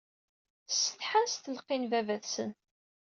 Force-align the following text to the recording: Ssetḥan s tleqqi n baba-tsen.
Ssetḥan 0.71 1.25
s 1.31 1.35
tleqqi 1.37 1.77
n 1.77 1.83
baba-tsen. 1.91 2.51